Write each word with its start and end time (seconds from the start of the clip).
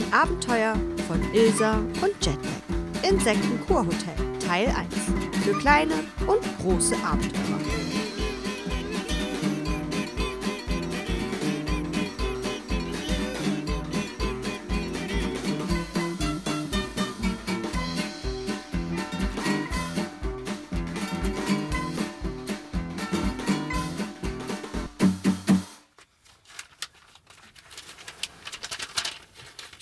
Die 0.00 0.12
Abenteuer 0.14 0.76
von 1.06 1.20
Ilsa 1.34 1.74
und 1.74 2.14
Jetlag. 2.24 3.06
Insektenkurhotel 3.06 4.14
Teil 4.38 4.68
1. 4.68 5.44
Für 5.44 5.58
kleine 5.58 5.92
und 6.26 6.40
große 6.62 6.96
Abenteurer. 7.04 7.79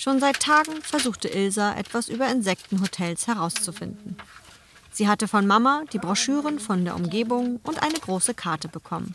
Schon 0.09 0.21
seit 0.21 0.41
Tagen 0.41 0.81
versuchte 0.81 1.29
Ilsa, 1.29 1.75
etwas 1.75 2.09
über 2.09 2.31
Insektenhotels 2.31 3.27
herauszufinden. 3.27 4.17
Sie 4.91 5.07
hatte 5.07 5.29
von 5.29 5.47
Mama 5.47 5.83
die 5.93 5.99
Broschüren 5.99 6.61
von 6.61 6.87
der 6.87 6.97
Umgebung 6.97 7.61
und 7.63 7.83
eine 7.83 7.99
große 7.99 8.33
Karte 8.33 8.69
bekommen. 8.69 9.15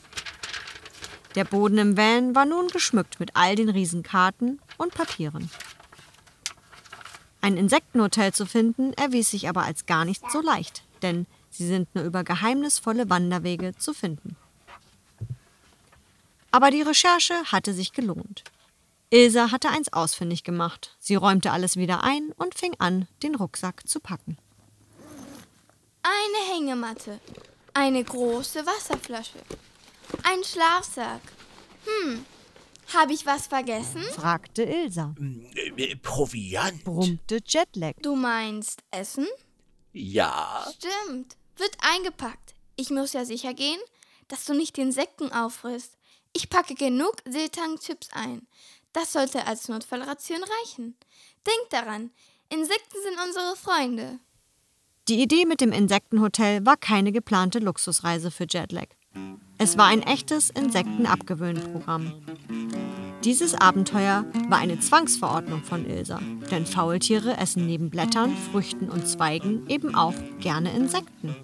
Der 1.34 1.46
Boden 1.46 1.80
im 1.80 1.98
Van 1.98 2.36
war 2.36 2.46
nun 2.46 2.68
geschmückt 2.68 3.20
mit 3.20 3.32
all 3.36 3.56
den 3.56 3.70
Riesenkarten 3.70 4.62
und 4.78 4.94
Papieren. 4.94 5.50
Ein 7.42 7.58
Insektenhotel 7.58 8.32
zu 8.32 8.46
finden, 8.46 8.94
erwies 8.94 9.32
sich 9.32 9.50
aber 9.50 9.64
als 9.64 9.88
gar 9.88 10.06
nicht 10.06 10.30
so 10.30 10.42
leicht, 10.42 10.84
denn 11.02 11.26
sie 11.50 11.66
sind 11.66 11.96
nur 11.96 12.04
über 12.04 12.24
geheimnisvolle 12.24 13.10
Wanderwege 13.10 13.76
zu 13.76 13.96
finden. 13.96 14.36
Aber 16.52 16.70
die 16.70 16.84
Recherche 16.84 17.34
hatte 17.46 17.74
sich 17.74 17.94
gelohnt. 17.94 18.44
Ilse 19.14 19.52
hatte 19.52 19.70
eins 19.70 19.94
ausfindig 19.94 20.44
gemacht. 20.44 20.96
Sie 21.00 21.14
räumte 21.14 21.52
alles 21.52 21.78
wieder 21.78 22.04
ein 22.04 22.32
und 22.36 22.56
fing 22.56 22.74
an, 22.80 23.08
den 23.22 23.36
Rucksack 23.36 23.88
zu 23.88 24.00
packen. 24.00 24.38
Eine 26.02 26.54
Hängematte, 26.54 27.20
eine 27.76 28.04
große 28.04 28.66
Wasserflasche, 28.66 29.38
ein 30.24 30.44
Schlafsack. 30.44 31.22
Hm, 31.86 32.26
habe 32.94 33.14
ich 33.14 33.26
was 33.28 33.46
vergessen? 33.46 34.02
fragte 34.16 34.64
Ilsa. 34.64 35.14
Äh, 35.78 35.96
Proviant. 35.98 36.84
Brummte 36.84 37.40
Jetlag. 37.46 37.94
Du 38.02 38.16
meinst 38.16 38.82
Essen? 38.90 39.28
Ja. 39.92 40.66
Stimmt, 40.76 41.38
wird 41.58 41.78
eingepackt. 41.82 42.56
Ich 42.78 42.90
muss 42.90 43.14
ja 43.14 43.26
sicher 43.26 43.54
gehen, 43.54 43.80
dass 44.28 44.46
du 44.46 44.56
nicht 44.56 44.76
die 44.78 44.82
Insekten 44.82 45.32
auffrisst. 45.32 45.98
Ich 46.36 46.50
packe 46.50 46.74
genug 46.74 47.18
Seetang-Chips 47.30 48.10
ein. 48.14 48.48
Das 48.94 49.12
sollte 49.12 49.46
als 49.48 49.68
Notfallration 49.68 50.42
reichen. 50.62 50.96
Denk 51.46 51.70
daran, 51.72 52.12
Insekten 52.50 52.98
sind 53.04 53.18
unsere 53.28 53.56
Freunde. 53.56 54.20
Die 55.10 55.22
Idee 55.22 55.46
mit 55.46 55.60
dem 55.60 55.72
Insektenhotel 55.72 56.66
war 56.66 56.78
keine 56.78 57.12
geplante 57.12 57.60
Luxusreise 57.60 58.32
für 58.32 58.46
Jetlag. 58.50 58.88
Es 59.58 59.78
war 59.78 59.88
ein 59.88 60.02
echtes 60.02 60.50
Insektenabgewöhnprogramm. 60.52 62.14
Dieses 63.24 63.56
Abenteuer 63.56 64.26
war 64.50 64.60
eine 64.60 64.80
Zwangsverordnung 64.80 65.64
von 65.64 65.86
Ilsa, 65.86 66.20
denn 66.52 66.66
Faultiere 66.66 67.38
essen 67.38 67.66
neben 67.66 67.90
Blättern, 67.90 68.36
Früchten 68.52 68.90
und 68.90 69.08
Zweigen 69.08 69.68
eben 69.70 69.96
auch 69.96 70.16
gerne 70.40 70.74
Insekten. 70.74 71.36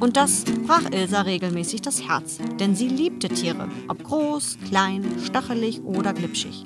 Und 0.00 0.16
das 0.16 0.44
brach 0.66 0.90
Ilsa 0.90 1.20
regelmäßig 1.20 1.82
das 1.82 2.08
Herz, 2.08 2.38
denn 2.58 2.74
sie 2.74 2.88
liebte 2.88 3.28
Tiere, 3.28 3.68
ob 3.86 4.02
groß, 4.02 4.56
klein, 4.66 5.04
stachelig 5.22 5.82
oder 5.82 6.14
glitschig. 6.14 6.64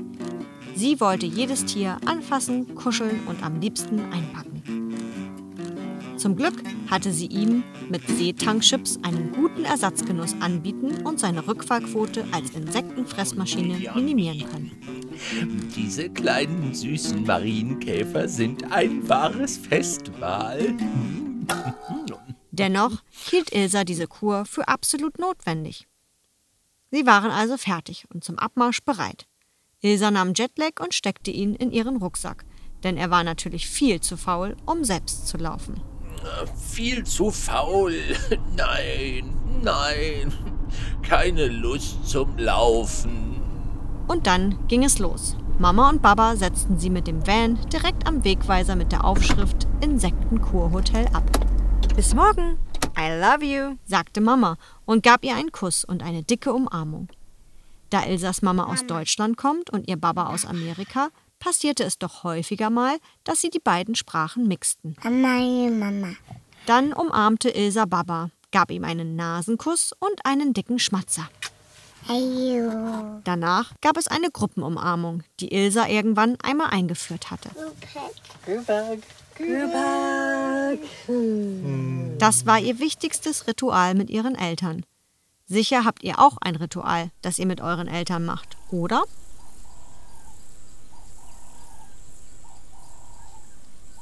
Sie 0.76 1.00
wollte 1.00 1.26
jedes 1.26 1.64
Tier 1.64 1.98
anfassen, 2.06 2.76
kuscheln 2.76 3.20
und 3.26 3.42
am 3.44 3.60
liebsten 3.60 4.00
einpacken. 4.12 4.62
Zum 6.16 6.36
Glück 6.36 6.54
hatte 6.88 7.12
sie 7.12 7.26
ihm 7.26 7.64
mit 7.90 8.06
Seetankchips 8.06 9.00
einen 9.02 9.32
guten 9.32 9.64
Ersatzgenuss 9.64 10.34
anbieten 10.40 11.04
und 11.04 11.18
seine 11.18 11.46
Rückfallquote 11.46 12.24
als 12.30 12.50
Insektenfressmaschine 12.50 13.78
minimieren 13.96 14.48
können. 14.48 14.70
Diese 15.76 16.08
kleinen 16.08 16.72
süßen 16.72 17.24
Marienkäfer 17.24 18.28
sind 18.28 18.72
ein 18.72 19.08
wahres 19.08 19.58
Festmahl. 19.58 20.74
Dennoch 22.56 23.02
hielt 23.10 23.52
Ilsa 23.52 23.82
diese 23.82 24.06
Kur 24.06 24.44
für 24.44 24.68
absolut 24.68 25.18
notwendig. 25.18 25.88
Sie 26.92 27.04
waren 27.04 27.32
also 27.32 27.56
fertig 27.56 28.06
und 28.14 28.22
zum 28.22 28.38
Abmarsch 28.38 28.80
bereit. 28.84 29.26
Ilsa 29.80 30.12
nahm 30.12 30.34
Jetlag 30.36 30.78
und 30.80 30.94
steckte 30.94 31.32
ihn 31.32 31.56
in 31.56 31.72
ihren 31.72 31.96
Rucksack, 31.96 32.44
denn 32.84 32.96
er 32.96 33.10
war 33.10 33.24
natürlich 33.24 33.68
viel 33.68 34.00
zu 34.00 34.16
faul, 34.16 34.56
um 34.66 34.84
selbst 34.84 35.26
zu 35.26 35.36
laufen. 35.36 35.80
Viel 36.70 37.02
zu 37.02 37.32
faul. 37.32 37.96
Nein, 38.56 39.34
nein. 39.62 40.32
Keine 41.02 41.48
Lust 41.48 42.08
zum 42.08 42.38
Laufen. 42.38 43.42
Und 44.06 44.28
dann 44.28 44.66
ging 44.68 44.84
es 44.84 45.00
los. 45.00 45.36
Mama 45.58 45.90
und 45.90 46.02
Baba 46.02 46.36
setzten 46.36 46.78
sie 46.78 46.90
mit 46.90 47.08
dem 47.08 47.26
Van 47.26 47.58
direkt 47.72 48.06
am 48.06 48.24
Wegweiser 48.24 48.76
mit 48.76 48.92
der 48.92 49.04
Aufschrift 49.04 49.66
Insektenkurhotel 49.80 51.06
ab. 51.12 51.24
Bis 51.96 52.12
morgen. 52.12 52.58
I 52.98 53.20
love 53.20 53.44
you, 53.44 53.76
sagte 53.86 54.20
Mama 54.20 54.56
und 54.84 55.04
gab 55.04 55.24
ihr 55.24 55.36
einen 55.36 55.52
Kuss 55.52 55.84
und 55.84 56.02
eine 56.02 56.24
dicke 56.24 56.52
Umarmung. 56.52 57.08
Da 57.90 58.04
Ilsas 58.04 58.42
Mama 58.42 58.64
aus 58.64 58.84
Deutschland 58.86 59.36
kommt 59.36 59.70
und 59.70 59.88
ihr 59.88 59.96
Baba 59.96 60.26
aus 60.26 60.44
Amerika, 60.44 61.10
passierte 61.38 61.84
es 61.84 61.98
doch 61.98 62.24
häufiger 62.24 62.68
mal, 62.70 62.96
dass 63.22 63.40
sie 63.40 63.50
die 63.50 63.60
beiden 63.60 63.94
Sprachen 63.94 64.48
mixten. 64.48 64.96
Meine 65.04 65.70
Mama. 65.70 66.08
Dann 66.66 66.92
umarmte 66.92 67.50
Ilsa 67.50 67.84
Baba, 67.84 68.30
gab 68.50 68.72
ihm 68.72 68.82
einen 68.82 69.14
Nasenkuss 69.14 69.92
und 69.98 70.26
einen 70.26 70.52
dicken 70.52 70.80
Schmatzer. 70.80 71.28
Ayo. 72.08 73.20
Danach 73.24 73.72
gab 73.80 73.96
es 73.96 74.08
eine 74.08 74.30
Gruppenumarmung, 74.30 75.22
die 75.40 75.54
Ilsa 75.54 75.86
irgendwann 75.86 76.36
einmal 76.42 76.70
eingeführt 76.70 77.30
hatte. 77.30 77.50
Das 82.18 82.46
war 82.46 82.58
ihr 82.60 82.78
wichtigstes 82.78 83.46
Ritual 83.46 83.94
mit 83.94 84.10
ihren 84.10 84.34
Eltern. 84.34 84.84
Sicher 85.46 85.84
habt 85.84 86.02
ihr 86.02 86.18
auch 86.18 86.38
ein 86.40 86.56
Ritual, 86.56 87.10
das 87.20 87.38
ihr 87.38 87.46
mit 87.46 87.60
euren 87.60 87.88
Eltern 87.88 88.24
macht, 88.24 88.56
oder? 88.70 89.04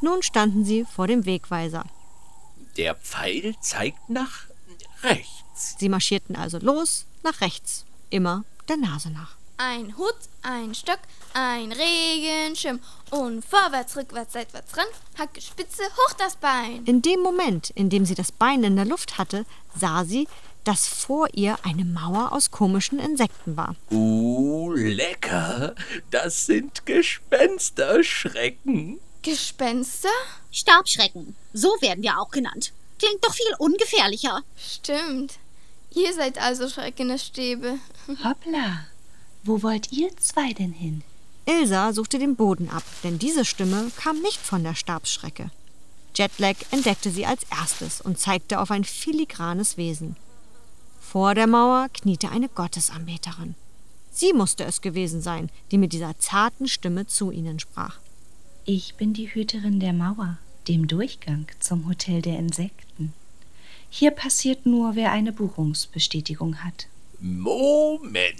Nun 0.00 0.22
standen 0.22 0.65
sie 0.65 0.84
vor 0.84 1.06
dem 1.06 1.25
Wegweiser. 1.25 1.84
Der 2.76 2.94
Pfeil 2.94 3.54
zeigt 3.60 4.09
nach 4.09 4.47
rechts. 5.03 5.76
Sie 5.78 5.88
marschierten 5.88 6.37
also 6.37 6.59
los 6.59 7.06
nach 7.22 7.41
rechts, 7.41 7.84
immer 8.10 8.44
der 8.69 8.76
Nase 8.76 9.10
nach. 9.10 9.37
Ein 9.64 9.96
Hut, 9.96 10.16
ein 10.42 10.74
Stock, 10.74 10.98
ein 11.34 11.70
Regenschirm 11.70 12.80
und 13.10 13.44
vorwärts, 13.44 13.96
rückwärts, 13.96 14.32
seitwärts 14.32 14.76
ran, 14.76 14.86
Hacke, 15.16 15.40
Spitze, 15.40 15.84
hoch 15.84 16.14
das 16.18 16.34
Bein. 16.34 16.84
In 16.84 17.00
dem 17.00 17.20
Moment, 17.20 17.70
in 17.70 17.88
dem 17.88 18.04
sie 18.04 18.16
das 18.16 18.32
Bein 18.32 18.64
in 18.64 18.74
der 18.74 18.86
Luft 18.86 19.18
hatte, 19.18 19.46
sah 19.78 20.04
sie, 20.04 20.26
dass 20.64 20.88
vor 20.88 21.28
ihr 21.32 21.56
eine 21.62 21.84
Mauer 21.84 22.32
aus 22.32 22.50
komischen 22.50 22.98
Insekten 22.98 23.56
war. 23.56 23.76
Uh, 23.92 24.72
lecker. 24.72 25.76
Das 26.10 26.46
sind 26.46 26.84
Gespensterschrecken. 26.84 28.98
Gespenster? 29.22 30.08
Stabschrecken. 30.50 31.36
So 31.52 31.68
werden 31.80 32.02
wir 32.02 32.18
auch 32.18 32.32
genannt. 32.32 32.72
Klingt 32.98 33.24
doch 33.24 33.32
viel 33.32 33.54
ungefährlicher. 33.60 34.42
Stimmt. 34.56 35.34
Ihr 35.94 36.12
seid 36.14 36.42
also 36.42 36.68
schreckende 36.68 37.16
Stäbe. 37.18 37.78
Hoppla, 38.24 38.86
wo 39.44 39.62
wollt 39.62 39.92
ihr 39.92 40.16
zwei 40.19 40.53
denn 40.53 40.72
hin? 40.72 41.03
Ilsa 41.47 41.92
suchte 41.92 42.18
den 42.18 42.36
Boden 42.36 42.68
ab, 42.68 42.84
denn 43.03 43.18
diese 43.18 43.44
Stimme 43.44 43.91
kam 43.97 44.21
nicht 44.21 44.39
von 44.39 44.62
der 44.62 44.74
Stabsschrecke. 44.74 45.50
Jetlag 46.15 46.56
entdeckte 46.71 47.10
sie 47.10 47.27
als 47.27 47.42
erstes 47.50 48.00
und 48.00 48.18
zeigte 48.18 48.60
auf 48.60 48.71
ein 48.71 48.84
filigranes 48.84 49.77
Wesen. 49.77 50.16
Vor 51.00 51.34
der 51.34 51.47
Mauer 51.47 51.89
kniete 51.92 52.30
eine 52.30 52.48
Gottesanbeterin. 52.48 53.54
Sie 54.12 54.33
musste 54.33 54.65
es 54.65 54.83
gewesen 54.83 55.22
sein, 55.22 55.50
die 55.71 55.78
mit 55.78 55.92
dieser 55.92 56.18
zarten 56.18 56.68
Stimme 56.68 57.06
zu 57.06 57.30
ihnen 57.30 57.59
sprach. 57.59 57.98
Ich 58.65 58.94
bin 58.94 59.15
die 59.15 59.34
Hüterin 59.34 59.80
der 59.80 59.92
Mauer, 59.92 60.39
dem 60.68 60.86
Durchgang 60.86 61.47
zum 61.59 61.89
Hotel 61.89 62.22
der 62.22 62.39
Insekten. 62.39 63.12
Hier 63.91 64.10
passiert 64.10 64.66
nur, 64.66 64.94
wer 64.94 65.12
eine 65.12 65.33
Buchungsbestätigung 65.33 66.62
hat. 66.62 66.86
Moment. 67.21 68.36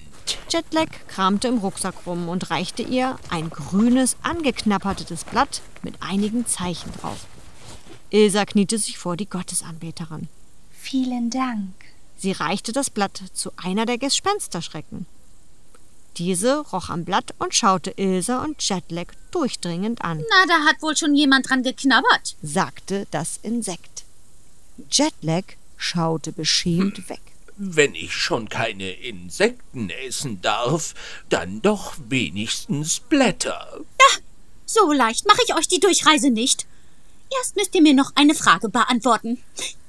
Jetlag 0.49 0.89
kramte 1.09 1.49
im 1.49 1.59
Rucksack 1.59 1.95
rum 2.07 2.29
und 2.29 2.51
reichte 2.51 2.83
ihr 2.83 3.19
ein 3.31 3.51
grünes, 3.51 4.17
angeknappertes 4.23 5.25
Blatt 5.25 5.63
mit 5.83 5.95
einigen 6.01 6.47
Zeichen 6.47 6.93
drauf. 7.01 7.27
Ilsa 8.11 8.45
kniete 8.45 8.79
sich 8.79 8.99
vor 8.99 9.17
die 9.17 9.29
Gottesanbeterin. 9.29 10.29
Vielen 10.79 11.31
Dank. 11.31 11.73
Sie 12.19 12.33
reichte 12.33 12.73
das 12.73 12.91
Blatt 12.91 13.23
zu 13.33 13.51
einer 13.57 13.87
der 13.87 13.99
Gespensterschrecken. 13.99 15.07
Diese 16.19 16.59
roch 16.59 16.91
am 16.91 17.05
Blatt 17.07 17.35
und 17.39 17.55
schaute 17.55 17.91
Ilse 17.97 18.39
und 18.41 18.63
Jetlag 18.63 19.07
durchdringend 19.31 20.03
an, 20.03 20.23
Na, 20.29 20.47
da 20.47 20.65
hat 20.67 20.83
wohl 20.83 20.95
schon 20.97 21.15
jemand 21.15 21.49
dran 21.49 21.63
geknabbert. 21.63 22.37
sagte 22.43 23.07
das 23.11 23.39
Insekt. 23.43 24.05
Jetlag 24.91 25.45
schaute 25.79 26.33
beschämt 26.33 27.09
weg. 27.09 27.21
Wenn 27.65 27.95
ich 27.95 28.13
schon 28.13 28.49
keine 28.49 28.91
Insekten 28.91 29.89
essen 29.89 30.41
darf, 30.41 30.95
dann 31.29 31.63
doch 31.63 31.95
wenigstens 32.09 32.99
Blätter. 32.99 33.81
So 34.67 34.91
leicht 34.91 35.29
mache 35.29 35.43
ich 35.47 35.55
euch 35.55 35.69
die 35.69 35.79
Durchreise 35.79 36.31
nicht. 36.31 36.67
Erst 37.39 37.55
müsst 37.55 37.73
ihr 37.77 37.83
mir 37.83 37.95
noch 37.95 38.11
eine 38.17 38.35
Frage 38.35 38.69
beantworten. 38.69 39.39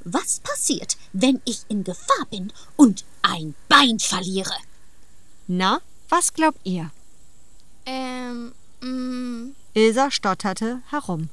Was 0.03 0.39
passiert, 0.41 0.97
wenn 1.13 1.41
ich 1.45 1.61
in 1.67 1.83
Gefahr 1.83 2.27
bin 2.29 2.53
und 2.75 3.05
ein 3.23 3.55
Bein 3.69 3.97
verliere? 3.97 4.53
Na, 5.47 5.81
was 6.09 6.31
glaubt 6.33 6.59
ihr? 6.65 6.91
Ähm, 7.87 8.53
mm, 8.81 9.55
Ilsa 9.73 10.11
stotterte 10.11 10.83
herum. 10.91 11.29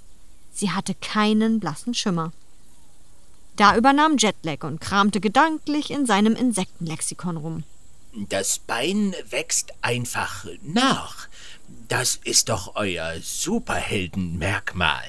Sie 0.55 0.71
hatte 0.71 0.95
keinen 0.95 1.61
blassen 1.61 1.93
Schimmer. 1.93 2.33
Da 3.61 3.77
übernahm 3.77 4.17
Jetlag 4.17 4.65
und 4.65 4.81
kramte 4.81 5.21
gedanklich 5.21 5.91
in 5.91 6.07
seinem 6.07 6.35
Insektenlexikon 6.35 7.37
rum. 7.37 7.65
Das 8.31 8.59
Bein 8.59 9.15
wächst 9.29 9.75
einfach 9.83 10.47
nach. 10.63 11.29
Das 11.87 12.19
ist 12.25 12.49
doch 12.49 12.77
euer 12.77 13.17
Superheldenmerkmal. 13.21 15.05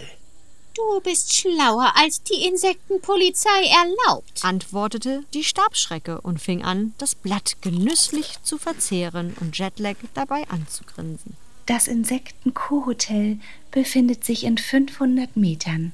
Du 0.75 0.99
bist 0.99 1.33
schlauer, 1.33 1.93
als 1.95 2.23
die 2.23 2.45
Insektenpolizei 2.45 3.69
erlaubt. 3.69 4.43
antwortete 4.43 5.23
die 5.33 5.45
Stabschrecke 5.45 6.19
und 6.19 6.41
fing 6.41 6.61
an, 6.61 6.93
das 6.97 7.15
Blatt 7.15 7.55
genüsslich 7.61 8.35
zu 8.43 8.57
verzehren 8.57 9.33
und 9.39 9.57
Jetlag 9.57 9.95
dabei 10.13 10.45
anzugrinsen. 10.49 11.37
Das 11.67 11.87
Insekten-Co-Hotel 11.87 13.39
befindet 13.71 14.25
sich 14.25 14.43
in 14.43 14.57
500 14.57 15.37
Metern. 15.37 15.93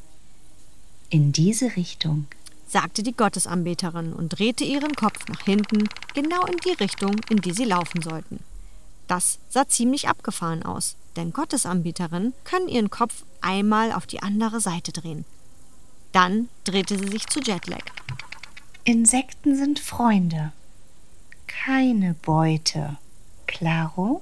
In 1.12 1.32
diese 1.32 1.76
Richtung. 1.76 2.26
Sagte 2.68 3.02
die 3.02 3.16
Gottesanbeterin 3.16 4.14
und 4.14 4.30
drehte 4.30 4.64
ihren 4.64 4.96
Kopf 4.96 5.28
nach 5.30 5.42
hinten, 5.42 5.88
genau 6.14 6.46
in 6.46 6.58
die 6.58 6.74
Richtung, 6.74 7.16
in 7.30 7.38
die 7.38 7.54
sie 7.54 7.66
laufen 7.66 8.02
sollten. 8.02 8.40
Das 9.08 9.40
sah 9.50 9.68
ziemlich 9.68 10.10
abgefahren 10.10 10.64
aus, 10.64 10.98
denn 11.16 11.32
Gottesanbeterinnen 11.32 12.34
können 12.44 12.68
ihren 12.68 12.90
Kopf 12.90 13.24
einmal 13.42 13.94
auf 13.94 14.06
die 14.06 14.22
andere 14.22 14.60
Seite 14.60 14.92
drehen. 14.92 15.26
Dann 16.12 16.50
drehte 16.66 16.98
sie 16.98 17.08
sich 17.08 17.28
zu 17.28 17.40
Jetlag. 17.40 17.84
Insekten 18.84 19.56
sind 19.56 19.80
Freunde, 19.80 20.52
keine 21.48 22.14
Beute. 22.14 22.98
Claro? 23.48 24.22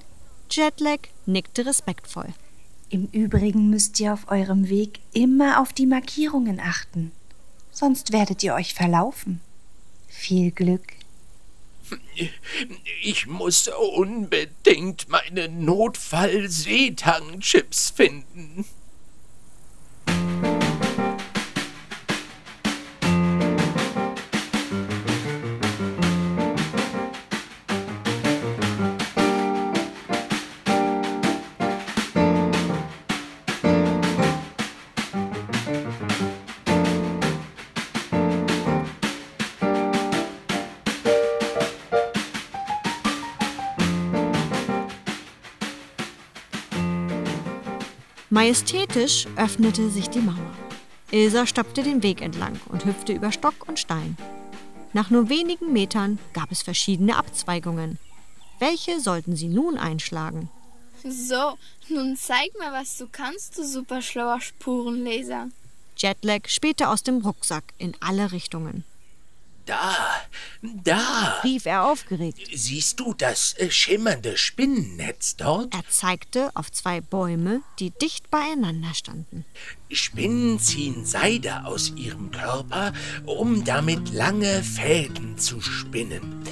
Jetlag 0.49 0.99
nickte 1.25 1.65
respektvoll. 1.65 2.33
Im 2.89 3.07
Übrigen 3.11 3.69
müsst 3.69 3.99
ihr 3.99 4.13
auf 4.13 4.29
eurem 4.29 4.69
Weg 4.69 4.99
immer 5.13 5.59
auf 5.59 5.73
die 5.73 5.85
Markierungen 5.85 6.59
achten. 6.59 7.11
Sonst 7.75 8.11
werdet 8.13 8.41
ihr 8.41 8.53
euch 8.53 8.73
verlaufen. 8.73 9.41
Viel 10.07 10.51
Glück. 10.51 10.93
Ich 13.03 13.27
muss 13.27 13.67
unbedingt 13.67 15.09
meine 15.09 15.49
Notfall-Seetang-Chips 15.49 17.89
finden. 17.89 18.63
Majestätisch 48.35 49.27
öffnete 49.37 49.89
sich 49.89 50.09
die 50.09 50.19
Mauer. 50.19 50.51
Ilsa 51.09 51.47
stapfte 51.47 51.83
den 51.83 52.03
Weg 52.03 52.21
entlang 52.21 52.59
und 52.67 52.83
hüpfte 52.83 53.13
über 53.13 53.31
Stock 53.31 53.65
und 53.65 53.79
Stein. 53.79 54.17
Nach 54.91 55.09
nur 55.09 55.29
wenigen 55.29 55.71
Metern 55.71 56.19
gab 56.33 56.51
es 56.51 56.61
verschiedene 56.61 57.15
Abzweigungen. 57.15 57.97
Welche 58.59 58.99
sollten 58.99 59.37
sie 59.37 59.47
nun 59.47 59.77
einschlagen? 59.77 60.49
so, 61.01 61.57
nun 61.87 62.17
zeig 62.17 62.51
mir, 62.59 62.73
was 62.73 62.97
du 62.97 63.07
kannst, 63.09 63.57
du 63.57 63.63
super 63.63 64.01
schlauer 64.01 64.41
Spurenleser. 64.41 65.47
Jetlag 65.95 66.49
spähte 66.49 66.89
aus 66.89 67.03
dem 67.03 67.19
Rucksack 67.19 67.63
in 67.77 67.95
alle 68.01 68.33
Richtungen. 68.33 68.83
Da, 69.65 69.95
da. 70.61 71.39
Rief 71.43 71.65
er 71.65 71.85
aufgeregt. 71.85 72.39
Siehst 72.53 72.99
du 72.99 73.15
das 73.15 73.53
äh, 73.57 73.71
schimmernde 73.71 74.37
Spinnennetz 74.37 75.37
dort? 75.37 75.73
Er 75.73 75.83
zeigte 75.89 76.51
auf 76.53 76.71
zwei 76.71 77.01
Bäume, 77.01 77.61
die 77.79 77.89
dicht 77.89 78.29
beieinander 78.29 78.93
standen. 78.93 79.43
Spinnen 79.89 80.59
ziehen 80.59 81.05
Seide 81.05 81.65
aus 81.65 81.93
ihrem 81.95 82.29
Körper, 82.29 82.93
um 83.25 83.63
damit 83.63 84.13
lange 84.13 84.61
Fäden 84.61 85.37
zu 85.39 85.61
spinnen. 85.61 86.43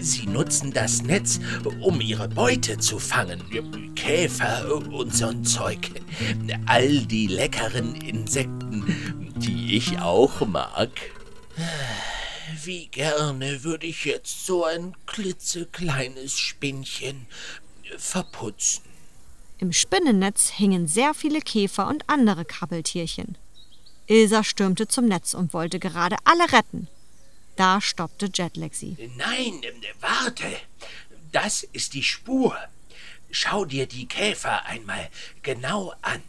Sie 0.00 0.26
nutzen 0.26 0.72
das 0.72 1.02
Netz, 1.02 1.38
um 1.80 2.00
ihre 2.00 2.28
Beute 2.28 2.78
zu 2.78 2.98
fangen. 2.98 3.42
Käfer 3.94 4.82
und 4.90 5.12
so'n 5.12 5.44
Zeug. 5.44 5.90
All 6.66 7.00
die 7.06 7.28
leckeren 7.28 7.94
Insekten, 7.94 9.32
die 9.36 9.76
ich 9.76 10.00
auch 10.00 10.46
mag. 10.46 10.90
Wie 12.64 12.86
gerne 12.86 13.64
würde 13.64 13.86
ich 13.86 14.04
jetzt 14.04 14.46
so 14.46 14.64
ein 14.64 14.96
klitzekleines 15.06 16.38
Spinnchen 16.38 17.26
verputzen. 17.96 18.84
Im 19.58 19.72
Spinnennetz 19.72 20.50
hingen 20.50 20.86
sehr 20.86 21.14
viele 21.14 21.40
Käfer 21.40 21.88
und 21.88 22.08
andere 22.08 22.44
Krabbeltierchen. 22.44 23.36
Ilsa 24.06 24.44
stürmte 24.44 24.88
zum 24.88 25.06
Netz 25.06 25.34
und 25.34 25.52
wollte 25.52 25.78
gerade 25.78 26.16
alle 26.24 26.52
retten. 26.52 26.88
Da 27.56 27.80
stoppte 27.80 28.30
Jetlag 28.32 28.72
sie. 28.72 28.96
Nein, 29.16 29.60
warte. 30.00 30.46
Das 31.32 31.64
ist 31.64 31.94
die 31.94 32.04
Spur. 32.04 32.56
Schau 33.30 33.64
dir 33.64 33.86
die 33.86 34.06
Käfer 34.06 34.64
einmal 34.64 35.10
genau 35.42 35.92
an. 36.02 36.22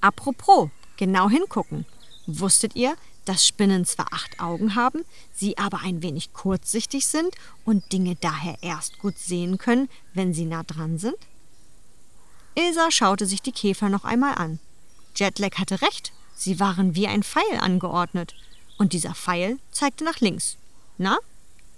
Apropos, 0.00 0.70
genau 0.96 1.28
hingucken. 1.28 1.84
Wusstet 2.26 2.76
ihr, 2.76 2.96
dass 3.26 3.46
Spinnen 3.46 3.84
zwar 3.84 4.12
acht 4.12 4.40
Augen 4.40 4.74
haben, 4.74 5.04
sie 5.34 5.58
aber 5.58 5.80
ein 5.80 6.02
wenig 6.02 6.32
kurzsichtig 6.32 7.06
sind 7.06 7.34
und 7.64 7.92
Dinge 7.92 8.16
daher 8.16 8.56
erst 8.62 8.98
gut 8.98 9.18
sehen 9.18 9.58
können, 9.58 9.90
wenn 10.14 10.32
sie 10.32 10.46
nah 10.46 10.62
dran 10.62 10.98
sind? 10.98 11.16
Ilsa 12.54 12.90
schaute 12.90 13.26
sich 13.26 13.42
die 13.42 13.52
Käfer 13.52 13.90
noch 13.90 14.04
einmal 14.04 14.36
an. 14.36 14.58
Jetlag 15.14 15.58
hatte 15.58 15.82
recht, 15.82 16.12
sie 16.34 16.58
waren 16.58 16.94
wie 16.94 17.06
ein 17.06 17.22
Pfeil 17.22 17.58
angeordnet. 17.60 18.34
Und 18.78 18.92
dieser 18.92 19.14
Pfeil 19.14 19.58
zeigte 19.72 20.04
nach 20.04 20.20
links. 20.20 20.56
Na, 20.98 21.18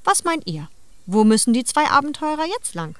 was 0.04 0.24
meint 0.24 0.46
ihr? 0.46 0.68
Wo 1.06 1.24
müssen 1.24 1.52
die 1.52 1.64
zwei 1.64 1.88
Abenteurer 1.88 2.44
jetzt 2.46 2.74
lang? 2.74 2.96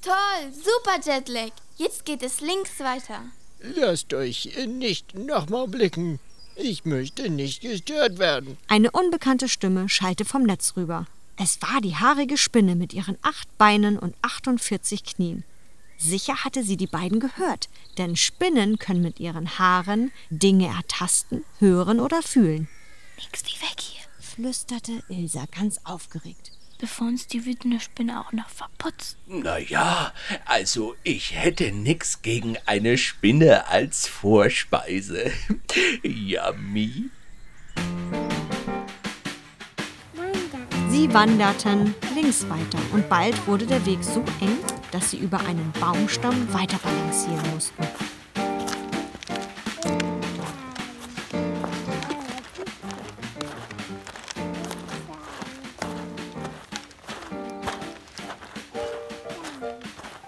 Toll, 0.00 0.52
super 0.52 0.98
Jetlag. 1.04 1.52
Jetzt 1.76 2.04
geht 2.04 2.22
es 2.22 2.40
links 2.40 2.80
weiter. 2.80 3.22
Lasst 3.60 4.12
euch 4.14 4.56
nicht 4.66 5.14
nochmal 5.14 5.68
blicken. 5.68 6.18
Ich 6.56 6.84
möchte 6.84 7.30
nicht 7.30 7.62
gestört 7.62 8.18
werden. 8.18 8.56
Eine 8.68 8.90
unbekannte 8.90 9.48
Stimme 9.48 9.88
schallte 9.88 10.24
vom 10.24 10.42
Netz 10.42 10.74
rüber. 10.76 11.06
Es 11.36 11.60
war 11.62 11.80
die 11.80 11.96
haarige 11.96 12.36
Spinne 12.36 12.76
mit 12.76 12.92
ihren 12.92 13.16
acht 13.22 13.56
Beinen 13.58 13.98
und 13.98 14.14
48 14.22 15.04
Knien. 15.04 15.44
Sicher 15.96 16.44
hatte 16.44 16.64
sie 16.64 16.76
die 16.76 16.86
beiden 16.86 17.20
gehört, 17.20 17.68
denn 17.96 18.16
Spinnen 18.16 18.78
können 18.78 19.02
mit 19.02 19.20
ihren 19.20 19.58
Haaren 19.58 20.10
Dinge 20.30 20.66
ertasten, 20.66 21.44
hören 21.58 22.00
oder 22.00 22.22
fühlen, 22.22 22.68
Nix 23.18 23.44
wie 23.44 23.60
weg 23.62 23.80
hier, 23.80 24.02
flüsterte 24.20 25.02
Ilsa 25.08 25.44
ganz 25.56 25.78
aufgeregt. 25.84 26.50
Bevor 26.82 27.06
uns 27.06 27.28
die 27.28 27.46
wütende 27.46 27.78
Spinne 27.78 28.20
auch 28.20 28.32
noch 28.32 28.48
verputzt. 28.48 29.16
Na 29.28 29.56
ja, 29.56 30.12
also 30.46 30.96
ich 31.04 31.32
hätte 31.32 31.70
nix 31.70 32.22
gegen 32.22 32.56
eine 32.66 32.98
Spinne 32.98 33.68
als 33.68 34.08
Vorspeise. 34.08 35.30
Yummy. 36.02 37.08
Sie 40.90 41.14
wanderten 41.14 41.94
links 42.16 42.48
weiter 42.48 42.78
und 42.92 43.08
bald 43.08 43.46
wurde 43.46 43.64
der 43.64 43.86
Weg 43.86 44.02
so 44.02 44.24
eng, 44.40 44.58
dass 44.90 45.12
sie 45.12 45.18
über 45.18 45.38
einen 45.38 45.72
Baumstamm 45.78 46.52
weiter 46.52 46.78
balancieren 46.78 47.54
mussten. 47.54 47.84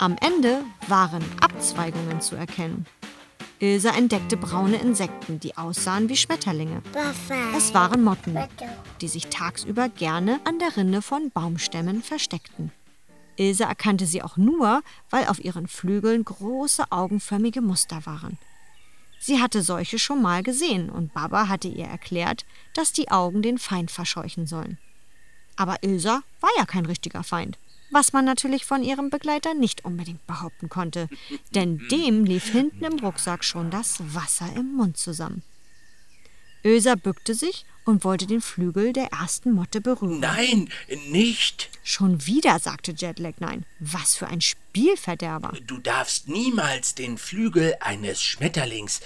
Am 0.04 0.18
Ende 0.20 0.60
waren 0.86 1.24
Abzweigungen 1.40 2.20
zu 2.20 2.36
erkennen. 2.36 2.84
Ilse 3.58 3.88
entdeckte 3.88 4.36
braune 4.36 4.76
Insekten, 4.76 5.40
die 5.40 5.56
aussahen 5.56 6.10
wie 6.10 6.16
Schmetterlinge. 6.18 6.82
Es 7.56 7.72
waren 7.72 8.04
Motten, 8.04 8.36
die 9.00 9.08
sich 9.08 9.28
tagsüber 9.28 9.88
gerne 9.88 10.40
an 10.44 10.58
der 10.58 10.76
Rinde 10.76 11.00
von 11.00 11.30
Baumstämmen 11.30 12.02
versteckten. 12.02 12.70
Ilse 13.36 13.64
erkannte 13.64 14.04
sie 14.04 14.22
auch 14.22 14.36
nur, 14.36 14.82
weil 15.08 15.26
auf 15.28 15.42
ihren 15.42 15.68
Flügeln 15.68 16.22
große 16.22 16.84
augenförmige 16.92 17.62
Muster 17.62 18.04
waren. 18.04 18.36
Sie 19.18 19.40
hatte 19.40 19.62
solche 19.62 19.98
schon 19.98 20.20
mal 20.20 20.42
gesehen 20.42 20.90
und 20.90 21.14
Baba 21.14 21.48
hatte 21.48 21.68
ihr 21.68 21.86
erklärt, 21.86 22.44
dass 22.74 22.92
die 22.92 23.10
Augen 23.10 23.40
den 23.40 23.56
Feind 23.56 23.90
verscheuchen 23.90 24.46
sollen. 24.46 24.76
Aber 25.56 25.82
Ilsa 25.82 26.22
war 26.42 26.50
ja 26.58 26.66
kein 26.66 26.84
richtiger 26.84 27.22
Feind, 27.22 27.58
was 27.94 28.12
man 28.12 28.24
natürlich 28.24 28.66
von 28.66 28.82
ihrem 28.82 29.08
Begleiter 29.08 29.54
nicht 29.54 29.84
unbedingt 29.84 30.26
behaupten 30.26 30.68
konnte, 30.68 31.08
denn 31.54 31.78
dem 31.90 32.24
lief 32.24 32.50
hinten 32.50 32.84
im 32.84 32.98
Rucksack 32.98 33.44
schon 33.44 33.70
das 33.70 34.00
Wasser 34.14 34.50
im 34.56 34.74
Mund 34.74 34.96
zusammen. 34.98 35.42
Ilsa 36.64 36.94
bückte 36.94 37.34
sich 37.34 37.64
und 37.84 38.04
wollte 38.04 38.26
den 38.26 38.40
Flügel 38.40 38.92
der 38.92 39.12
ersten 39.12 39.52
Motte 39.52 39.80
berühren. 39.80 40.20
Nein, 40.20 40.70
nicht. 41.08 41.70
Schon 41.82 42.26
wieder, 42.26 42.58
sagte 42.58 42.94
Jetlag 42.96 43.34
nein. 43.38 43.66
Was 43.78 44.16
für 44.16 44.26
ein 44.26 44.40
Spielverderber. 44.40 45.52
Du 45.66 45.78
darfst 45.78 46.28
niemals 46.28 46.94
den 46.94 47.18
Flügel 47.18 47.76
eines 47.80 48.22
Schmetterlings 48.22 49.00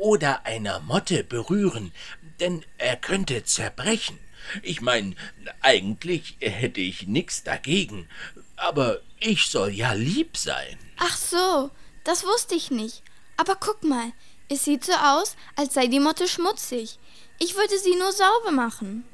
oder 0.00 0.44
einer 0.44 0.80
Motte 0.80 1.22
berühren, 1.22 1.92
denn 2.40 2.64
er 2.78 2.96
könnte 2.96 3.44
zerbrechen. 3.44 4.18
Ich 4.62 4.80
meine, 4.80 5.14
eigentlich 5.60 6.36
hätte 6.40 6.80
ich 6.80 7.06
nichts 7.06 7.42
dagegen, 7.42 8.08
aber 8.56 9.00
ich 9.20 9.46
soll 9.46 9.70
ja 9.70 9.92
lieb 9.92 10.36
sein. 10.36 10.78
Ach 10.98 11.16
so, 11.16 11.70
das 12.04 12.24
wusste 12.24 12.54
ich 12.54 12.70
nicht. 12.70 13.02
Aber 13.36 13.56
guck 13.56 13.84
mal, 13.84 14.12
es 14.48 14.64
sieht 14.64 14.84
so 14.84 14.92
aus, 14.92 15.36
als 15.56 15.74
sei 15.74 15.86
die 15.88 16.00
Motte 16.00 16.28
schmutzig. 16.28 16.98
Ich 17.38 17.54
würde 17.54 17.78
sie 17.78 17.96
nur 17.96 18.12
sauber 18.12 18.50
machen. 18.50 19.04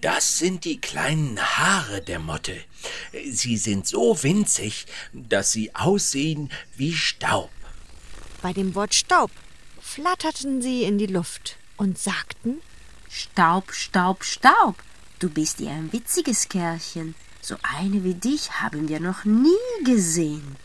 Das 0.00 0.38
sind 0.38 0.64
die 0.64 0.80
kleinen 0.80 1.40
Haare 1.40 2.02
der 2.02 2.18
Motte. 2.18 2.60
Sie 3.30 3.56
sind 3.56 3.86
so 3.86 4.20
winzig, 4.24 4.86
dass 5.12 5.52
sie 5.52 5.74
aussehen 5.76 6.50
wie 6.76 6.92
Staub. 6.92 7.50
Bei 8.42 8.52
dem 8.52 8.74
Wort 8.74 8.94
Staub 8.94 9.30
flatterten 9.80 10.60
sie 10.60 10.82
in 10.82 10.98
die 10.98 11.06
Luft 11.06 11.56
und 11.76 11.98
sagten 11.98 12.60
Staub, 13.14 13.74
Staub, 13.74 14.24
Staub. 14.24 14.76
Du 15.18 15.28
bist 15.28 15.60
ja 15.60 15.70
ein 15.70 15.92
witziges 15.92 16.48
Kerlchen. 16.48 17.14
So 17.42 17.56
eine 17.62 18.04
wie 18.04 18.14
dich 18.14 18.52
haben 18.62 18.88
wir 18.88 19.00
noch 19.00 19.26
nie 19.26 19.84
gesehen. 19.84 20.56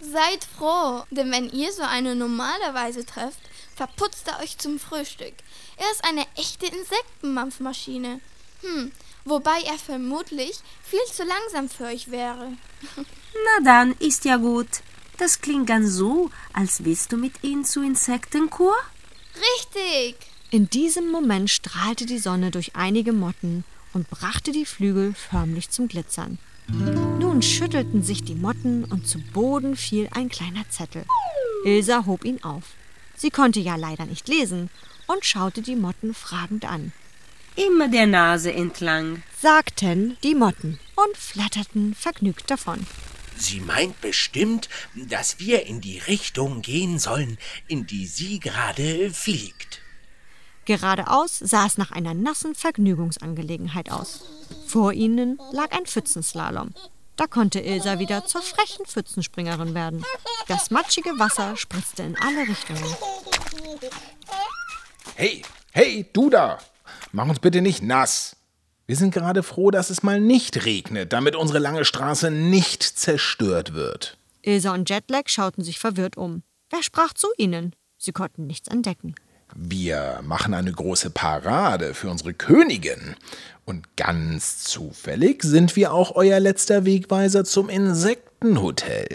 Seid 0.00 0.46
froh, 0.56 1.02
denn 1.10 1.32
wenn 1.32 1.50
ihr 1.50 1.72
so 1.72 1.82
eine 1.82 2.14
normalerweise 2.14 3.04
trefft, 3.04 3.40
verputzt 3.74 4.28
er 4.28 4.38
euch 4.40 4.56
zum 4.56 4.78
Frühstück. 4.78 5.34
Er 5.76 5.90
ist 5.90 6.04
eine 6.04 6.24
echte 6.36 6.66
Insektenmampfmaschine. 6.66 8.20
Hm, 8.60 8.92
wobei 9.24 9.60
er 9.66 9.76
vermutlich 9.76 10.60
viel 10.84 11.04
zu 11.12 11.24
langsam 11.24 11.68
für 11.68 11.86
euch 11.86 12.12
wäre. 12.12 12.52
Na 12.96 13.64
dann, 13.64 13.92
ist 13.98 14.24
ja 14.24 14.36
gut. 14.36 14.68
Das 15.18 15.40
klingt 15.40 15.66
ganz 15.66 15.94
so, 15.94 16.30
als 16.52 16.84
willst 16.84 17.10
du 17.10 17.16
mit 17.16 17.42
ihm 17.42 17.64
zu 17.64 17.82
Insektenkur? 17.82 18.76
Richtig! 19.34 20.35
In 20.50 20.70
diesem 20.70 21.10
Moment 21.10 21.50
strahlte 21.50 22.06
die 22.06 22.18
Sonne 22.18 22.52
durch 22.52 22.76
einige 22.76 23.12
Motten 23.12 23.64
und 23.92 24.08
brachte 24.08 24.52
die 24.52 24.64
Flügel 24.64 25.12
förmlich 25.12 25.70
zum 25.70 25.88
Glitzern. 25.88 26.38
Nun 26.68 27.42
schüttelten 27.42 28.02
sich 28.02 28.22
die 28.22 28.34
Motten 28.36 28.84
und 28.84 29.08
zu 29.08 29.18
Boden 29.18 29.76
fiel 29.76 30.08
ein 30.12 30.28
kleiner 30.28 30.68
Zettel. 30.70 31.04
Ilsa 31.64 32.06
hob 32.06 32.24
ihn 32.24 32.42
auf. 32.44 32.74
Sie 33.16 33.30
konnte 33.30 33.58
ja 33.58 33.74
leider 33.74 34.06
nicht 34.06 34.28
lesen 34.28 34.70
und 35.06 35.24
schaute 35.24 35.62
die 35.62 35.76
Motten 35.76 36.14
fragend 36.14 36.64
an. 36.64 36.92
Immer 37.56 37.88
der 37.88 38.06
Nase 38.06 38.52
entlang, 38.52 39.22
sagten 39.40 40.16
die 40.22 40.34
Motten 40.34 40.78
und 40.94 41.16
flatterten 41.16 41.94
vergnügt 41.94 42.50
davon. 42.50 42.86
Sie 43.36 43.60
meint 43.60 44.00
bestimmt, 44.00 44.68
dass 44.94 45.40
wir 45.40 45.66
in 45.66 45.80
die 45.80 45.98
Richtung 45.98 46.62
gehen 46.62 46.98
sollen, 46.98 47.36
in 47.66 47.86
die 47.86 48.06
sie 48.06 48.38
gerade 48.38 49.10
fliegt. 49.10 49.82
Geradeaus 50.66 51.38
sah 51.38 51.64
es 51.64 51.78
nach 51.78 51.92
einer 51.92 52.12
nassen 52.12 52.54
Vergnügungsangelegenheit 52.54 53.90
aus. 53.90 54.22
Vor 54.66 54.92
ihnen 54.92 55.38
lag 55.52 55.70
ein 55.70 55.86
Pfützenslalom. 55.86 56.74
Da 57.16 57.26
konnte 57.26 57.60
Ilsa 57.60 57.98
wieder 57.98 58.26
zur 58.26 58.42
frechen 58.42 58.84
Pfützenspringerin 58.84 59.74
werden. 59.74 60.04
Das 60.48 60.70
matschige 60.70 61.18
Wasser 61.18 61.56
spritzte 61.56 62.02
in 62.02 62.16
alle 62.18 62.46
Richtungen. 62.46 62.84
Hey, 65.14 65.42
hey, 65.72 66.06
du 66.12 66.28
da! 66.28 66.58
Mach 67.12 67.26
uns 67.26 67.38
bitte 67.38 67.62
nicht 67.62 67.82
nass. 67.82 68.36
Wir 68.86 68.96
sind 68.96 69.14
gerade 69.14 69.42
froh, 69.42 69.70
dass 69.70 69.88
es 69.90 70.02
mal 70.02 70.20
nicht 70.20 70.64
regnet, 70.64 71.12
damit 71.12 71.36
unsere 71.36 71.58
lange 71.58 71.84
Straße 71.84 72.30
nicht 72.30 72.82
zerstört 72.82 73.72
wird. 73.72 74.18
Ilsa 74.42 74.74
und 74.74 74.90
Jetlag 74.90 75.28
schauten 75.28 75.64
sich 75.64 75.78
verwirrt 75.78 76.16
um. 76.16 76.42
Wer 76.70 76.82
sprach 76.82 77.12
zu 77.14 77.28
ihnen? 77.38 77.74
Sie 77.96 78.12
konnten 78.12 78.46
nichts 78.46 78.68
entdecken. 78.68 79.14
Wir 79.58 80.20
machen 80.22 80.52
eine 80.52 80.70
große 80.70 81.08
Parade 81.08 81.94
für 81.94 82.10
unsere 82.10 82.34
Königin. 82.34 83.16
Und 83.64 83.96
ganz 83.96 84.64
zufällig 84.64 85.42
sind 85.42 85.76
wir 85.76 85.94
auch 85.94 86.14
euer 86.14 86.40
letzter 86.40 86.84
Wegweiser 86.84 87.42
zum 87.46 87.70
Insektenhotel. 87.70 89.08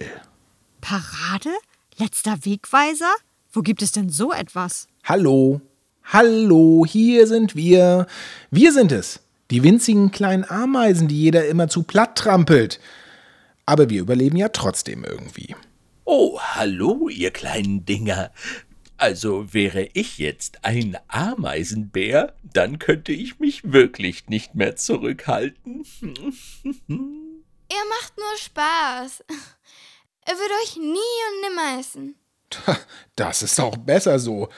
Parade? 0.82 1.52
Letzter 1.98 2.44
Wegweiser? 2.44 3.14
Wo 3.54 3.62
gibt 3.62 3.84
es 3.84 3.92
denn 3.92 4.10
so 4.10 4.34
etwas? 4.34 4.88
Hallo, 5.04 5.62
hallo, 6.06 6.86
hier 6.88 7.28
sind 7.28 7.56
wir. 7.56 8.08
Wir 8.50 8.74
sind 8.74 8.92
es. 8.92 9.20
Die 9.52 9.62
winzigen 9.62 10.12
kleinen 10.12 10.50
Ameisen, 10.50 11.08
die 11.08 11.22
jeder 11.22 11.46
immer 11.46 11.68
zu 11.68 11.84
platt 11.84 12.18
trampelt. 12.18 12.80
Aber 13.68 13.92
wir 13.92 14.02
überleben 14.02 14.38
ja 14.38 14.50
trotzdem 14.50 15.04
irgendwie. 15.04 15.56
Oh, 16.04 16.40
hallo, 16.40 17.10
ihr 17.10 17.30
kleinen 17.30 17.86
Dinger. 17.86 18.32
Also 19.02 19.52
wäre 19.52 19.90
ich 19.94 20.20
jetzt 20.20 20.64
ein 20.64 20.96
Ameisenbär, 21.08 22.36
dann 22.44 22.78
könnte 22.78 23.12
ich 23.12 23.40
mich 23.40 23.74
wirklich 23.74 24.28
nicht 24.30 24.54
mehr 24.54 24.76
zurückhalten. 24.76 25.84
er 26.64 27.84
macht 27.90 28.16
nur 28.16 28.38
Spaß. 28.38 29.24
Er 30.24 30.36
wird 30.36 30.52
euch 30.64 30.76
nie 30.76 30.86
und 30.92 31.42
nimmer 31.50 31.80
essen. 31.80 32.16
Das 33.16 33.42
ist 33.42 33.60
auch 33.60 33.76
besser 33.76 34.20
so, 34.20 34.50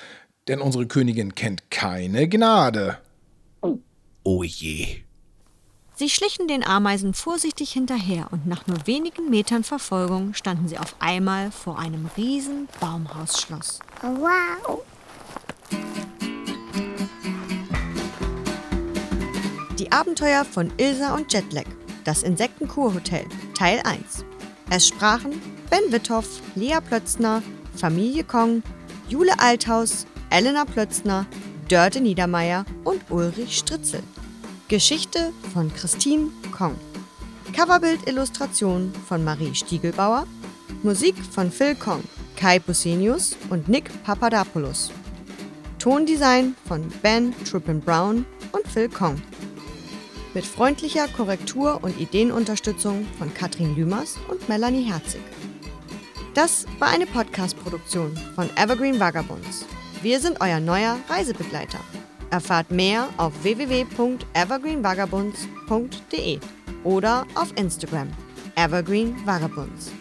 denn 0.50 0.60
unsere 0.60 0.88
Königin 0.88 1.36
kennt 1.36 1.72
keine 1.72 2.28
Gnade. 2.28 2.98
Oh 4.26 4.44
je. 4.44 5.04
Sie 6.04 6.10
schlichen 6.10 6.50
den 6.50 6.66
Ameisen 6.66 7.14
vorsichtig 7.14 7.72
hinterher 7.72 8.28
und 8.32 8.46
nach 8.46 8.68
nur 8.68 8.88
wenigen 8.88 9.30
Metern 9.30 9.64
Verfolgung 9.64 10.34
standen 10.34 10.68
sie 10.68 10.78
auf 10.78 10.98
einmal 11.00 11.50
vor 11.50 11.80
einem 11.80 12.10
riesen 12.18 12.68
Baumhausschloss. 12.82 13.80
Wow! 14.02 14.82
Die 19.80 19.90
Abenteuer 19.94 20.44
von 20.44 20.74
Ilsa 20.76 21.16
und 21.16 21.32
Jetlag, 21.32 21.68
das 22.04 22.24
Insektenkurhotel, 22.24 23.24
Teil 23.58 23.82
1. 23.86 24.26
Es 24.72 24.90
sprachen 24.90 25.42
Ben 25.70 25.90
Withoff, 25.90 26.42
Lea 26.56 26.80
Plötzner, 26.86 27.42
Familie 27.78 28.26
Kong, 28.26 28.62
Jule 29.08 29.40
Althaus, 29.40 30.06
Elena 30.30 30.66
Plötzner, 30.66 31.26
Dörte 31.70 32.02
Niedermeyer 32.02 32.66
und 32.84 33.10
Ulrich 33.10 33.58
Stritzel. 33.58 34.04
Geschichte 34.74 35.32
von 35.54 35.72
Christine 35.72 36.32
Kong. 36.52 36.76
Coverbild-Illustration 37.56 38.92
von 39.08 39.24
Marie 39.24 39.54
Stiegelbauer. 39.54 40.26
Musik 40.82 41.14
von 41.30 41.52
Phil 41.52 41.76
Kong, 41.76 42.04
Kai 42.36 42.58
Pusenius 42.58 43.38
und 43.52 43.68
Nick 43.68 43.92
Papadopoulos. 44.04 44.92
Tondesign 45.78 46.56
von 46.68 46.92
Ben 47.04 47.36
Trippin 47.46 47.82
Brown 47.82 48.26
und 48.52 48.68
Phil 48.68 48.90
Kong. 48.90 49.22
Mit 50.34 50.44
freundlicher 50.44 51.08
Korrektur 51.08 51.78
und 51.84 52.00
Ideenunterstützung 52.00 53.06
von 53.20 53.32
Katrin 53.32 53.76
Lümers 53.76 54.18
und 54.28 54.50
Melanie 54.50 54.86
Herzig. 54.86 55.22
Das 56.34 56.66
war 56.80 56.88
eine 56.88 57.06
Podcast-Produktion 57.06 58.18
von 58.34 58.50
Evergreen 58.58 59.00
Vagabonds. 59.00 59.68
Wir 60.02 60.20
sind 60.20 60.42
euer 60.42 60.60
neuer 60.60 60.98
Reisebegleiter. 61.10 61.78
Erfahrt 62.34 62.72
mehr 62.72 63.08
auf 63.18 63.32
www.evergreenvagabonds.de 63.44 66.40
oder 66.84 67.28
auf 67.36 67.56
Instagram 67.56 68.10
Evergreen 68.56 69.16
Vagabonds. 69.24 69.92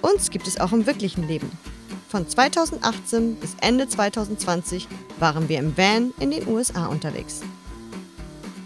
Uns 0.00 0.30
gibt 0.30 0.48
es 0.48 0.58
auch 0.58 0.72
im 0.72 0.86
wirklichen 0.86 1.28
Leben. 1.28 1.52
Von 2.08 2.26
2018 2.26 3.36
bis 3.36 3.54
Ende 3.60 3.86
2020 3.86 4.88
waren 5.18 5.50
wir 5.50 5.58
im 5.58 5.76
Van 5.76 6.14
in 6.20 6.30
den 6.30 6.48
USA 6.48 6.86
unterwegs. 6.86 7.42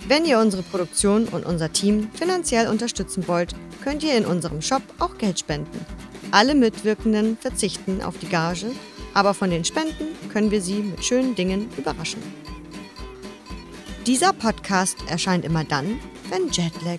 Wenn 0.07 0.25
ihr 0.25 0.39
unsere 0.39 0.63
Produktion 0.63 1.27
und 1.27 1.45
unser 1.45 1.73
Team 1.73 2.13
finanziell 2.15 2.69
unterstützen 2.69 3.27
wollt, 3.27 3.53
könnt 3.83 4.05
ihr 4.05 4.17
in 4.17 4.27
unserem 4.27 4.63
Shop 4.63 4.83
auch 5.01 5.19
Geld 5.19 5.41
spenden. 5.41 5.85
Alle 6.31 6.55
Mitwirkenden 6.55 7.37
verzichten 7.37 8.01
auf 8.01 8.17
die 8.19 8.29
Gage, 8.29 8.71
aber 9.13 9.35
von 9.35 9.51
den 9.51 9.65
Spenden 9.65 10.15
können 10.33 10.53
wir 10.53 10.63
Sie 10.63 10.85
mit 10.85 11.05
schönen 11.05 11.35
Dingen 11.35 11.69
überraschen. 11.77 12.23
Dieser 14.09 14.33
Podcast 14.33 14.97
erscheint 15.11 15.45
immer 15.45 15.65
dann, 15.65 16.01
wenn 16.31 16.49
Jetlag 16.49 16.99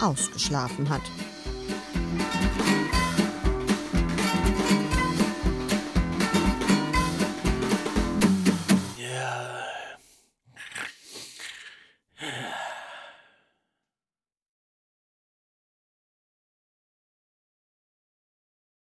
ausgeschlafen 0.00 0.88
hat. 0.88 1.02